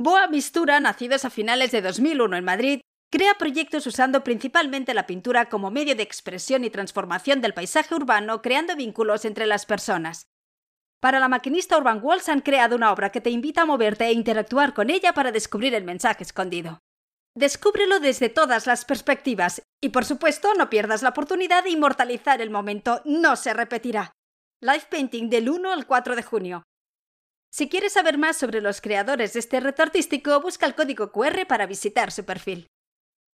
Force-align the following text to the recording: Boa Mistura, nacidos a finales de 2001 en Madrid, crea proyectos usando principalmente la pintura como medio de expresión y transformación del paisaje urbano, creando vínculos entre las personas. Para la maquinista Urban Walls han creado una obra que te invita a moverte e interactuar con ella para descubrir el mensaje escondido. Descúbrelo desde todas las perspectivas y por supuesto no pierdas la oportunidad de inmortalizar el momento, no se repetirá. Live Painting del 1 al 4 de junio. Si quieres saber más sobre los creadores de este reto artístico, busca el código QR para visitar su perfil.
Boa 0.00 0.28
Mistura, 0.28 0.78
nacidos 0.78 1.24
a 1.24 1.30
finales 1.30 1.72
de 1.72 1.82
2001 1.82 2.36
en 2.36 2.44
Madrid, 2.44 2.80
crea 3.10 3.34
proyectos 3.34 3.84
usando 3.84 4.22
principalmente 4.22 4.94
la 4.94 5.06
pintura 5.06 5.48
como 5.48 5.72
medio 5.72 5.96
de 5.96 6.04
expresión 6.04 6.62
y 6.62 6.70
transformación 6.70 7.40
del 7.40 7.52
paisaje 7.52 7.96
urbano, 7.96 8.40
creando 8.40 8.76
vínculos 8.76 9.24
entre 9.24 9.44
las 9.44 9.66
personas. 9.66 10.28
Para 11.00 11.18
la 11.18 11.26
maquinista 11.26 11.76
Urban 11.76 11.98
Walls 12.00 12.28
han 12.28 12.42
creado 12.42 12.76
una 12.76 12.92
obra 12.92 13.10
que 13.10 13.20
te 13.20 13.30
invita 13.30 13.62
a 13.62 13.66
moverte 13.66 14.04
e 14.04 14.12
interactuar 14.12 14.72
con 14.72 14.88
ella 14.88 15.14
para 15.14 15.32
descubrir 15.32 15.74
el 15.74 15.82
mensaje 15.82 16.22
escondido. 16.22 16.78
Descúbrelo 17.34 17.98
desde 17.98 18.28
todas 18.28 18.68
las 18.68 18.84
perspectivas 18.84 19.62
y 19.82 19.88
por 19.88 20.04
supuesto 20.04 20.54
no 20.54 20.70
pierdas 20.70 21.02
la 21.02 21.08
oportunidad 21.08 21.64
de 21.64 21.70
inmortalizar 21.70 22.40
el 22.40 22.50
momento, 22.50 23.02
no 23.04 23.34
se 23.34 23.52
repetirá. 23.52 24.12
Live 24.60 24.86
Painting 24.88 25.28
del 25.28 25.50
1 25.50 25.72
al 25.72 25.86
4 25.88 26.14
de 26.14 26.22
junio. 26.22 26.62
Si 27.50 27.68
quieres 27.68 27.94
saber 27.94 28.18
más 28.18 28.36
sobre 28.36 28.60
los 28.60 28.80
creadores 28.80 29.32
de 29.32 29.40
este 29.40 29.60
reto 29.60 29.82
artístico, 29.82 30.40
busca 30.40 30.66
el 30.66 30.74
código 30.74 31.12
QR 31.12 31.46
para 31.46 31.66
visitar 31.66 32.12
su 32.12 32.24
perfil. 32.24 32.68